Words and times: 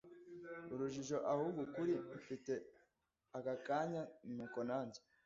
urujijo 0.73 1.17
ahubwo 1.31 1.59
ukuri 1.67 1.93
mfite 2.17 2.53
aka 3.37 3.55
kanya 3.65 4.03
nuko 4.35 4.59
najye 4.69 5.01